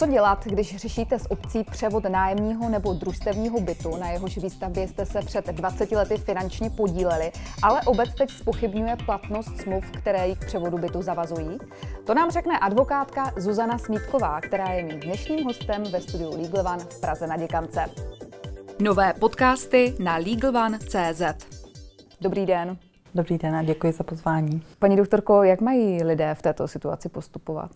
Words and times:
Co 0.00 0.06
dělat, 0.06 0.44
když 0.44 0.76
řešíte 0.76 1.18
s 1.18 1.30
obcí 1.30 1.64
převod 1.64 2.04
nájemního 2.04 2.68
nebo 2.68 2.92
družstevního 2.92 3.60
bytu, 3.60 3.96
na 3.96 4.10
jehož 4.10 4.38
výstavbě 4.38 4.88
jste 4.88 5.06
se 5.06 5.22
před 5.22 5.46
20 5.46 5.92
lety 5.92 6.16
finančně 6.16 6.70
podíleli, 6.70 7.32
ale 7.62 7.80
obec 7.82 8.14
teď 8.14 8.30
spochybňuje 8.30 8.96
platnost 9.06 9.60
smluv, 9.60 9.84
které 9.90 10.28
ji 10.28 10.36
k 10.36 10.46
převodu 10.46 10.78
bytu 10.78 11.02
zavazují? 11.02 11.58
To 12.06 12.14
nám 12.14 12.30
řekne 12.30 12.58
advokátka 12.58 13.32
Zuzana 13.36 13.78
Smítková, 13.78 14.40
která 14.40 14.68
je 14.68 14.82
mým 14.82 15.00
dnešním 15.00 15.44
hostem 15.44 15.82
ve 15.82 16.00
studiu 16.00 16.42
Legal 16.42 16.74
One 16.74 16.84
v 16.84 17.00
Praze 17.00 17.26
na 17.26 17.36
Děkance. 17.36 17.84
Nové 18.78 19.12
podcasty 19.12 19.94
na 19.98 20.16
LegalOne.cz 20.16 21.22
Dobrý 22.20 22.46
den. 22.46 22.76
Dobrý 23.14 23.38
den 23.38 23.56
a 23.56 23.62
děkuji 23.62 23.92
za 23.92 24.04
pozvání. 24.04 24.62
Paní 24.78 24.96
doktorko, 24.96 25.42
jak 25.42 25.60
mají 25.60 26.04
lidé 26.04 26.34
v 26.34 26.42
této 26.42 26.68
situaci 26.68 27.08
postupovat? 27.08 27.70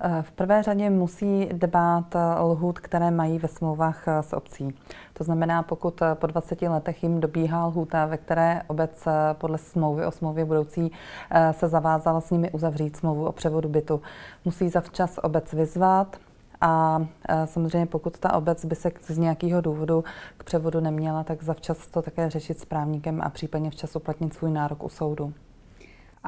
Eh, 0.00 0.22
v 0.22 0.32
prvé 0.32 0.62
řadě 0.62 0.90
musí 0.90 1.48
dbát 1.52 2.16
eh, 2.16 2.40
lhůt, 2.40 2.78
které 2.78 3.10
mají 3.10 3.38
ve 3.38 3.48
smlouvách 3.48 4.08
eh, 4.08 4.22
s 4.22 4.32
obcí. 4.32 4.74
To 5.12 5.24
znamená, 5.24 5.62
pokud 5.62 6.02
po 6.14 6.26
20 6.26 6.62
letech 6.62 7.02
jim 7.02 7.20
dobíhá 7.20 7.66
lhůta, 7.66 8.06
ve 8.06 8.16
které 8.16 8.62
obec 8.66 9.08
podle 9.32 9.58
smlouvy 9.58 10.06
o 10.06 10.10
smlouvě 10.10 10.44
budoucí 10.44 10.92
se 11.50 11.68
zavázala 11.68 12.20
s 12.20 12.30
nimi 12.30 12.50
uzavřít 12.50 12.96
smlouvu 12.96 13.26
o 13.26 13.32
převodu 13.32 13.68
bytu, 13.68 14.00
musí 14.44 14.68
zavčas 14.68 15.18
obec 15.22 15.52
vyzvat, 15.52 16.16
a 16.60 17.00
samozřejmě 17.44 17.86
pokud 17.86 18.18
ta 18.18 18.32
obec 18.32 18.64
by 18.64 18.74
se 18.74 18.90
z 19.06 19.18
nějakého 19.18 19.60
důvodu 19.60 20.04
k 20.36 20.44
převodu 20.44 20.80
neměla, 20.80 21.24
tak 21.24 21.42
zavčas 21.42 21.86
to 21.86 22.02
také 22.02 22.30
řešit 22.30 22.60
s 22.60 22.64
právníkem 22.64 23.20
a 23.22 23.28
případně 23.28 23.70
včas 23.70 23.96
uplatnit 23.96 24.34
svůj 24.34 24.50
nárok 24.50 24.84
u 24.84 24.88
soudu. 24.88 25.32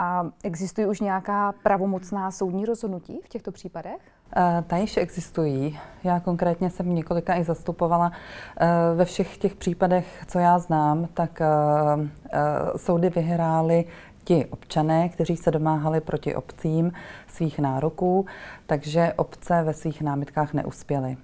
A 0.01 0.27
existují 0.45 0.87
už 0.87 1.01
nějaká 1.01 1.55
pravomocná 1.62 2.30
soudní 2.30 2.65
rozhodnutí 2.65 3.20
v 3.25 3.29
těchto 3.29 3.52
případech? 3.52 4.01
Eh, 4.37 4.65
ta 4.66 4.77
již 4.77 4.97
existují. 4.97 5.79
Já 6.05 6.20
konkrétně 6.20 6.70
jsem 6.70 6.95
několika 6.95 7.37
i 7.37 7.45
zastupovala. 7.45 8.12
Eh, 8.61 8.67
ve 8.95 9.05
všech 9.05 9.39
těch 9.39 9.55
případech, 9.55 10.25
co 10.27 10.39
já 10.39 10.58
znám, 10.58 11.08
tak 11.14 11.41
eh, 11.41 11.47
soudy 12.77 13.11
vyhrály 13.11 13.84
ti 14.25 14.47
občané, 14.47 15.08
kteří 15.08 15.36
se 15.36 15.50
domáhali 15.50 16.01
proti 16.01 16.34
obcím 16.34 16.92
svých 17.27 17.58
nároků, 17.58 18.27
takže 18.67 19.12
obce 19.17 19.62
ve 19.62 19.75
svých 19.75 20.03
námitkách 20.03 20.55
neuspěly. 20.55 21.17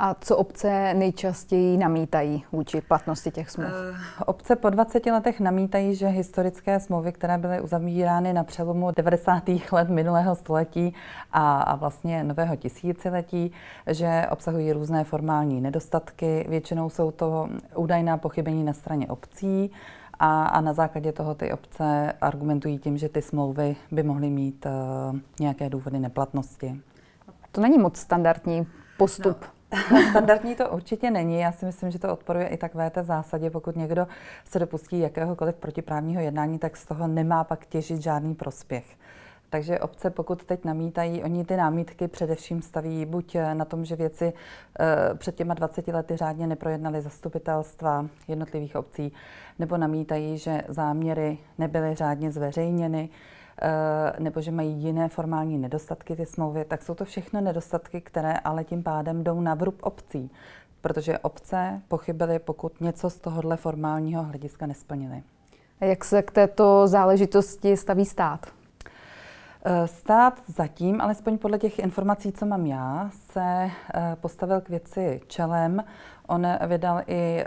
A 0.00 0.14
co 0.20 0.36
obce 0.36 0.94
nejčastěji 0.94 1.76
namítají 1.76 2.44
vůči 2.52 2.80
platnosti 2.80 3.30
těch 3.30 3.50
smluv? 3.50 3.68
Uh, 3.68 3.96
obce 4.26 4.56
po 4.56 4.70
20 4.70 5.06
letech 5.06 5.40
namítají, 5.40 5.94
že 5.94 6.06
historické 6.06 6.80
smlouvy, 6.80 7.12
které 7.12 7.38
byly 7.38 7.60
uzavírány 7.60 8.32
na 8.32 8.44
přelomu 8.44 8.90
90. 8.96 9.42
let 9.72 9.88
minulého 9.88 10.34
století 10.34 10.94
a, 11.32 11.60
a 11.60 11.76
vlastně 11.76 12.24
nového 12.24 12.56
tisíciletí, 12.56 13.52
že 13.86 14.26
obsahují 14.30 14.72
různé 14.72 15.04
formální 15.04 15.60
nedostatky. 15.60 16.46
Většinou 16.48 16.90
jsou 16.90 17.10
to 17.10 17.48
údajná 17.76 18.16
pochybení 18.16 18.64
na 18.64 18.72
straně 18.72 19.06
obcí, 19.06 19.70
a, 20.20 20.44
a 20.44 20.60
na 20.60 20.72
základě 20.72 21.12
toho 21.12 21.34
ty 21.34 21.52
obce 21.52 22.12
argumentují 22.20 22.78
tím, 22.78 22.98
že 22.98 23.08
ty 23.08 23.22
smlouvy 23.22 23.76
by 23.90 24.02
mohly 24.02 24.30
mít 24.30 24.66
uh, 24.66 25.18
nějaké 25.40 25.70
důvody 25.70 25.98
neplatnosti. 25.98 26.80
To 27.52 27.60
není 27.60 27.78
moc 27.78 27.96
standardní 27.96 28.66
postup. 28.96 29.40
No. 29.40 29.57
Standardní 30.10 30.54
to 30.54 30.68
určitě 30.68 31.10
není. 31.10 31.40
Já 31.40 31.52
si 31.52 31.66
myslím, 31.66 31.90
že 31.90 31.98
to 31.98 32.12
odporuje 32.12 32.46
i 32.46 32.56
takové 32.56 32.90
té 32.90 33.02
zásadě. 33.02 33.50
Pokud 33.50 33.76
někdo 33.76 34.06
se 34.44 34.58
dopustí 34.58 34.98
jakéhokoliv 34.98 35.54
protiprávního 35.54 36.22
jednání, 36.22 36.58
tak 36.58 36.76
z 36.76 36.86
toho 36.86 37.08
nemá 37.08 37.44
pak 37.44 37.66
těžit 37.66 38.02
žádný 38.02 38.34
prospěch. 38.34 38.84
Takže 39.50 39.78
obce, 39.78 40.10
pokud 40.10 40.44
teď 40.44 40.64
namítají, 40.64 41.22
oni 41.24 41.44
ty 41.44 41.56
námítky 41.56 42.08
především 42.08 42.62
staví 42.62 43.06
buď 43.06 43.36
na 43.52 43.64
tom, 43.64 43.84
že 43.84 43.96
věci 43.96 44.32
e, 44.80 45.14
před 45.14 45.34
těma 45.34 45.54
20 45.54 45.88
lety 45.88 46.16
řádně 46.16 46.46
neprojednaly 46.46 47.02
zastupitelstva 47.02 48.06
jednotlivých 48.28 48.76
obcí, 48.76 49.12
nebo 49.58 49.76
namítají, 49.76 50.38
že 50.38 50.62
záměry 50.68 51.38
nebyly 51.58 51.94
řádně 51.94 52.30
zveřejněny, 52.30 53.10
Eh, 53.62 54.12
nebo 54.18 54.40
že 54.40 54.50
mají 54.50 54.72
jiné 54.72 55.08
formální 55.08 55.58
nedostatky 55.58 56.16
ty 56.16 56.26
smlouvy, 56.26 56.64
tak 56.64 56.82
jsou 56.82 56.94
to 56.94 57.04
všechno 57.04 57.40
nedostatky, 57.40 58.00
které 58.00 58.32
ale 58.32 58.64
tím 58.64 58.82
pádem 58.82 59.24
jdou 59.24 59.40
na 59.40 59.54
vrub 59.54 59.76
obcí, 59.82 60.30
protože 60.80 61.18
obce 61.18 61.82
pochybily, 61.88 62.38
pokud 62.38 62.80
něco 62.80 63.10
z 63.10 63.16
tohohle 63.16 63.56
formálního 63.56 64.22
hlediska 64.22 64.66
nesplnili. 64.66 65.22
Jak 65.80 66.04
se 66.04 66.22
k 66.22 66.30
této 66.30 66.86
záležitosti 66.86 67.76
staví 67.76 68.04
stát? 68.04 68.46
Eh, 69.64 69.86
stát 69.86 70.42
zatím, 70.46 71.00
alespoň 71.00 71.38
podle 71.38 71.58
těch 71.58 71.78
informací, 71.78 72.32
co 72.32 72.46
mám 72.46 72.66
já, 72.66 73.10
se 73.32 73.70
eh, 73.94 74.16
postavil 74.20 74.60
k 74.60 74.68
věci 74.68 75.20
čelem. 75.26 75.84
On 76.26 76.46
vydal 76.66 77.02
i 77.06 77.44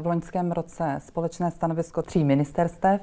v 0.00 0.06
loňském 0.06 0.52
roce 0.52 0.96
společné 0.98 1.50
stanovisko 1.50 2.02
tří 2.02 2.24
ministerstev, 2.24 3.00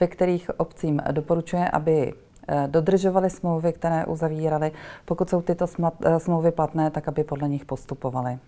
ve 0.00 0.06
kterých 0.06 0.50
obcím 0.60 1.02
doporučuje, 1.12 1.70
aby 1.70 2.12
eh, 2.48 2.68
dodržovali 2.68 3.30
smlouvy, 3.30 3.72
které 3.72 4.06
uzavírali. 4.06 4.72
Pokud 5.04 5.30
jsou 5.30 5.42
tyto 5.42 5.66
eh, 6.04 6.20
smlouvy 6.20 6.52
platné, 6.52 6.90
tak 6.90 7.08
aby 7.08 7.24
podle 7.24 7.48
nich 7.48 7.64
postupovali. 7.64 8.38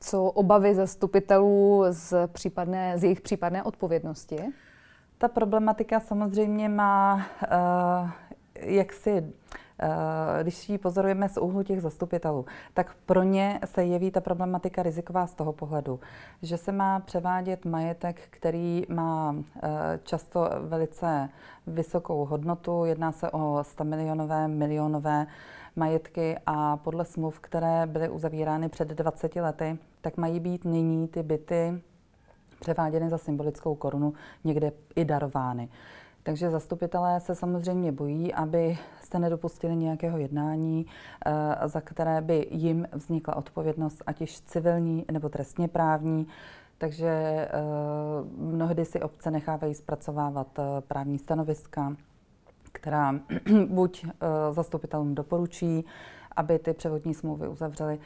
Co 0.00 0.24
obavy 0.24 0.74
zastupitelů 0.74 1.84
z, 1.90 2.28
případné, 2.32 2.98
z 2.98 3.04
jejich 3.04 3.20
případné 3.20 3.62
odpovědnosti? 3.62 4.38
Ta 5.18 5.28
problematika 5.28 6.00
samozřejmě 6.00 6.68
má 6.68 7.14
uh, 7.14 8.10
jaksi 8.54 9.32
Eh, 9.80 10.42
když 10.42 10.68
ji 10.68 10.78
pozorujeme 10.78 11.28
z 11.28 11.38
úhlu 11.38 11.62
těch 11.62 11.80
zastupitelů, 11.80 12.46
tak 12.74 12.94
pro 13.06 13.22
ně 13.22 13.60
se 13.64 13.84
jeví 13.84 14.10
ta 14.10 14.20
problematika 14.20 14.82
riziková 14.82 15.26
z 15.26 15.34
toho 15.34 15.52
pohledu, 15.52 16.00
že 16.42 16.56
se 16.56 16.72
má 16.72 17.00
převádět 17.00 17.64
majetek, 17.64 18.20
který 18.30 18.84
má 18.88 19.36
eh, 19.36 19.68
často 20.04 20.50
velice 20.60 21.28
vysokou 21.66 22.24
hodnotu, 22.24 22.84
jedná 22.84 23.12
se 23.12 23.30
o 23.30 23.58
100 23.62 23.84
milionové, 23.84 24.48
milionové 24.48 25.26
majetky 25.76 26.36
a 26.46 26.76
podle 26.76 27.04
smluv, 27.04 27.40
které 27.40 27.86
byly 27.86 28.08
uzavírány 28.08 28.68
před 28.68 28.88
20 28.88 29.36
lety, 29.36 29.78
tak 30.00 30.16
mají 30.16 30.40
být 30.40 30.64
nyní 30.64 31.08
ty 31.08 31.22
byty 31.22 31.82
převáděny 32.60 33.10
za 33.10 33.18
symbolickou 33.18 33.74
korunu, 33.74 34.12
někde 34.44 34.72
i 34.96 35.04
darovány. 35.04 35.68
Takže 36.26 36.50
zastupitelé 36.50 37.20
se 37.20 37.34
samozřejmě 37.34 37.92
bojí, 37.92 38.34
aby 38.34 38.78
se 39.00 39.18
nedopustili 39.18 39.76
nějakého 39.76 40.18
jednání, 40.18 40.86
eh, 41.26 41.68
za 41.68 41.80
které 41.80 42.20
by 42.20 42.46
jim 42.50 42.88
vznikla 42.92 43.36
odpovědnost, 43.36 44.02
ať 44.06 44.20
již 44.20 44.40
civilní 44.40 45.04
nebo 45.12 45.28
trestně 45.28 45.68
právní. 45.68 46.26
Takže 46.78 47.08
eh, 47.08 47.50
mnohdy 48.36 48.84
si 48.84 49.00
obce 49.02 49.30
nechávají 49.30 49.74
zpracovávat 49.74 50.58
eh, 50.58 50.62
právní 50.88 51.18
stanoviska, 51.18 51.96
která 52.72 53.14
buď 53.68 54.06
zastupitelům 54.50 55.14
doporučí, 55.14 55.84
aby 56.36 56.58
ty 56.58 56.72
převodní 56.72 57.14
smlouvy 57.14 57.48
uzavřely, 57.48 57.98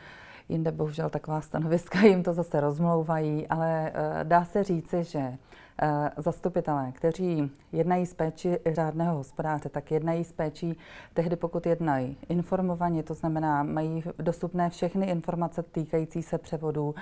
jinde 0.51 0.73
bohužel 0.73 1.11
taková 1.11 1.41
stanoviska 1.41 2.01
jim 2.07 2.23
to 2.23 2.33
zase 2.33 2.61
rozmlouvají, 2.61 3.47
ale 3.49 3.93
dá 4.25 4.45
se 4.45 4.65
říci, 4.65 5.05
že 5.05 5.39
Eh, 5.83 6.11
zastupitelé, 6.17 6.93
kteří 6.93 7.51
jednají 7.73 8.07
s 8.07 8.15
péči 8.15 8.59
řádného 8.73 9.17
hospodáře, 9.17 9.69
tak 9.69 9.91
jednají 9.91 10.25
s 10.25 10.33
péčí 10.33 10.77
tehdy, 11.15 11.37
pokud 11.37 11.67
jednají 11.67 12.17
informovaně, 12.29 13.03
to 13.03 13.15
znamená, 13.15 13.63
mají 13.63 14.03
dostupné 14.19 14.71
všechny 14.71 15.07
informace 15.07 15.63
týkající 15.63 16.23
se 16.23 16.39
převodů, 16.39 16.95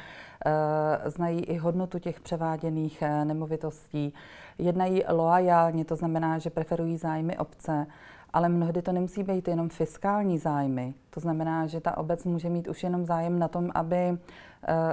eh, 0.47 1.10
znají 1.10 1.44
i 1.44 1.56
hodnotu 1.56 1.98
těch 1.98 2.20
převáděných 2.20 3.03
eh, 3.03 3.25
nemovitostí, 3.25 4.14
jednají 4.58 5.03
loajálně, 5.08 5.84
to 5.84 5.97
znamená, 5.97 6.38
že 6.38 6.50
preferují 6.50 6.97
zájmy 6.97 7.38
obce, 7.38 7.87
ale 8.33 8.49
mnohdy 8.49 8.83
to 8.83 8.93
nemusí 8.93 9.22
být 9.22 9.49
jenom 9.49 9.69
fiskální 9.69 10.38
zájmy. 10.38 10.94
To 11.11 11.20
znamená, 11.20 11.67
že 11.67 11.81
ta 11.81 11.97
obec 11.97 12.25
může 12.25 12.49
mít 12.49 12.69
už 12.69 12.82
jenom 12.82 13.05
zájem 13.05 13.38
na 13.38 13.49
tom, 13.49 13.70
aby 13.75 13.97
eh, 13.97 14.19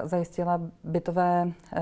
zajistila 0.04 0.62
bytové 0.84 1.52
eh, 1.74 1.82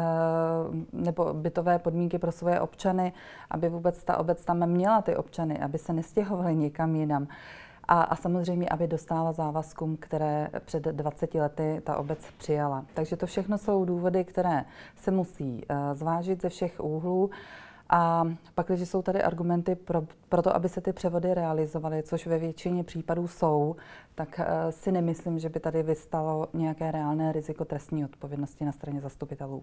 nebo 0.94 1.34
bytové 1.34 1.80
podmínky 1.80 2.20
pro 2.20 2.32
svoje 2.32 2.60
občany, 2.60 3.14
aby 3.52 3.70
vůbec 3.70 4.04
ta 4.04 4.18
obec 4.18 4.46
tam 4.46 4.68
měla 4.70 5.02
ty 5.02 5.16
občany, 5.16 5.60
aby 5.60 5.78
se 5.78 5.94
nestěhovali 5.94 6.56
někam 6.56 6.96
jinam. 6.96 7.28
A, 7.88 8.02
a 8.02 8.16
samozřejmě, 8.16 8.70
aby 8.70 8.88
dostala 8.88 9.32
závazkům, 9.32 9.98
které 9.98 10.48
před 10.66 10.84
20 10.84 11.34
lety 11.34 11.82
ta 11.84 11.98
obec 11.98 12.20
přijala. 12.38 12.86
Takže 12.94 13.18
to 13.18 13.26
všechno 13.26 13.58
jsou 13.58 13.86
důvody, 13.86 14.24
které 14.24 14.66
se 14.96 15.12
musí 15.12 15.64
uh, 15.70 15.78
zvážit 15.94 16.42
ze 16.42 16.50
všech 16.50 16.80
úhlů. 16.80 17.30
A 17.96 18.26
pak, 18.56 18.68
když 18.68 18.90
jsou 18.90 19.02
tady 19.02 19.24
argumenty 19.24 19.76
pro, 19.76 20.04
pro 20.30 20.42
to, 20.42 20.56
aby 20.56 20.70
se 20.70 20.82
ty 20.82 20.94
převody 20.94 21.34
realizovaly, 21.34 22.04
což 22.04 22.28
ve 22.28 22.38
většině 22.38 22.84
případů 22.84 23.28
jsou, 23.28 23.76
tak 24.16 24.40
uh, 24.40 24.46
si 24.72 24.92
nemyslím, 24.92 25.40
že 25.40 25.50
by 25.50 25.60
tady 25.60 25.84
vystalo 25.84 26.48
nějaké 26.54 26.92
reálné 26.92 27.32
riziko 27.32 27.66
trestní 27.66 28.06
odpovědnosti 28.06 28.66
na 28.66 28.72
straně 28.72 29.02
zastupitelů. 29.02 29.62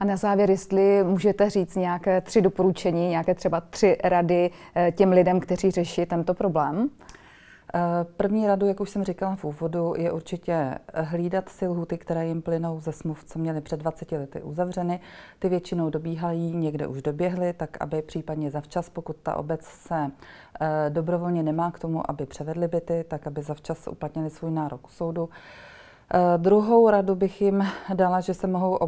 A 0.00 0.04
na 0.04 0.16
závěr, 0.16 0.50
jestli 0.50 1.04
můžete 1.04 1.50
říct 1.50 1.76
nějaké 1.76 2.20
tři 2.20 2.40
doporučení, 2.40 3.08
nějaké 3.08 3.34
třeba 3.34 3.60
tři 3.60 3.96
rady 4.04 4.50
eh, 4.74 4.92
těm 4.92 5.10
lidem, 5.10 5.40
kteří 5.40 5.70
řeší 5.70 6.06
tento 6.06 6.34
problém? 6.34 6.90
První 8.16 8.46
radu, 8.46 8.66
jak 8.66 8.80
už 8.80 8.90
jsem 8.90 9.04
říkala 9.04 9.36
v 9.36 9.44
úvodu, 9.44 9.94
je 9.96 10.12
určitě 10.12 10.78
hlídat 10.94 11.48
si 11.48 11.68
lhuty, 11.68 11.98
které 11.98 12.26
jim 12.26 12.42
plynou 12.42 12.80
ze 12.80 12.92
smluv, 12.92 13.24
co 13.24 13.38
měly 13.38 13.60
před 13.60 13.80
20 13.80 14.12
lety 14.12 14.42
uzavřeny. 14.42 15.00
Ty 15.38 15.48
většinou 15.48 15.90
dobíhají, 15.90 16.56
někde 16.56 16.86
už 16.86 17.02
doběhly, 17.02 17.52
tak 17.52 17.76
aby 17.80 18.02
případně 18.02 18.50
zavčas, 18.50 18.88
pokud 18.88 19.16
ta 19.16 19.36
obec 19.36 19.64
se 19.64 20.10
dobrovolně 20.88 21.42
nemá 21.42 21.70
k 21.70 21.78
tomu, 21.78 22.10
aby 22.10 22.26
převedli 22.26 22.68
byty, 22.68 23.04
tak 23.08 23.26
aby 23.26 23.42
zavčas 23.42 23.88
uplatnili 23.88 24.30
svůj 24.30 24.50
nárok 24.50 24.86
u 24.86 24.90
soudu. 24.90 25.28
Eh, 26.14 26.38
druhou 26.38 26.90
radu 26.90 27.14
bych 27.14 27.42
jim 27.42 27.66
dala, 27.94 28.20
že 28.20 28.34
se 28.34 28.46
mohou 28.46 28.78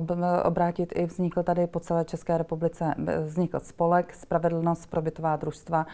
obrátit 0.45 0.93
i 0.97 1.07
vznikl 1.07 1.43
tady 1.43 1.67
po 1.67 1.81
celé 1.81 2.05
České 2.05 2.39
republice, 2.39 2.95
vznikl 3.25 3.61
spolek 3.61 4.15
Spravedlnost 4.15 4.91
pro 4.91 5.03
bytová 5.03 5.37
družstva, 5.37 5.87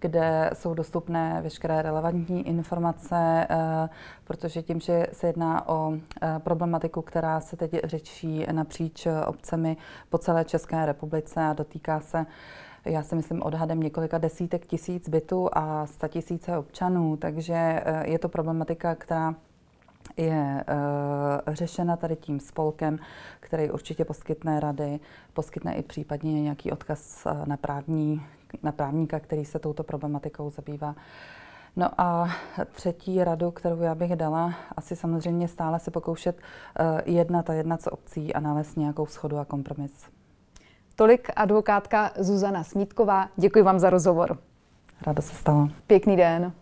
kde 0.00 0.50
jsou 0.54 0.74
dostupné 0.74 1.40
veškeré 1.42 1.82
relevantní 1.82 2.48
informace, 2.48 3.46
eh, 3.50 3.88
protože 4.24 4.62
tím, 4.62 4.80
že 4.80 5.06
se 5.12 5.26
jedná 5.26 5.68
o 5.68 5.92
eh, 5.92 6.38
problematiku, 6.38 7.02
která 7.02 7.40
se 7.40 7.56
teď 7.56 7.70
řečí 7.84 8.46
napříč 8.52 9.06
obcemi 9.26 9.76
po 10.08 10.18
celé 10.18 10.44
České 10.44 10.86
republice 10.86 11.40
a 11.40 11.52
dotýká 11.52 12.00
se 12.00 12.26
já 12.84 13.02
si 13.02 13.14
myslím 13.16 13.42
odhadem 13.42 13.80
několika 13.80 14.18
desítek 14.18 14.66
tisíc 14.66 15.08
bytů 15.08 15.48
a 15.52 15.86
sta 15.86 16.08
tisíce 16.08 16.58
občanů, 16.58 17.16
takže 17.16 17.82
je 18.04 18.18
to 18.18 18.28
problematika, 18.28 18.94
která 18.94 19.34
je 20.16 20.64
uh, 20.68 21.54
řešena 21.54 21.96
tady 21.96 22.16
tím 22.16 22.40
spolkem, 22.40 22.98
který 23.40 23.70
určitě 23.70 24.04
poskytne 24.04 24.60
rady, 24.60 25.00
poskytne 25.32 25.74
i 25.74 25.82
případně 25.82 26.42
nějaký 26.42 26.72
odkaz 26.72 27.26
eh, 27.26 27.30
na, 27.46 27.56
právní, 27.56 28.22
na 28.62 28.72
právníka, 28.72 29.20
který 29.20 29.44
se 29.44 29.58
touto 29.58 29.82
problematikou 29.82 30.50
zabývá. 30.50 30.94
No 31.76 32.00
a 32.00 32.28
třetí 32.72 33.24
radu, 33.24 33.50
kterou 33.50 33.80
já 33.80 33.94
bych 33.94 34.16
dala, 34.16 34.54
asi 34.76 34.96
samozřejmě 34.96 35.48
stále 35.48 35.78
se 35.78 35.90
pokoušet 35.90 36.36
uh, 36.36 37.00
jednat 37.04 37.50
a 37.50 37.54
jednat 37.54 37.82
s 37.82 37.92
obcí 37.92 38.34
a 38.34 38.40
nalézt 38.40 38.76
nějakou 38.76 39.06
schodu 39.06 39.38
a 39.38 39.44
kompromis. 39.44 40.08
Tolik 40.94 41.30
advokátka 41.36 42.10
Zuzana 42.18 42.64
Smítková. 42.64 43.28
Děkuji 43.36 43.62
vám 43.62 43.78
za 43.78 43.90
rozhovor. 43.90 44.38
Ráda 45.06 45.22
se 45.22 45.34
stala. 45.34 45.68
Pěkný 45.86 46.16
den. 46.16 46.52